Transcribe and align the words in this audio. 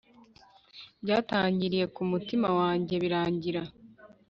Byatangiriye 1.03 1.85
kumutima 1.95 2.47
wanjye 2.59 2.93
birangira 3.03 3.61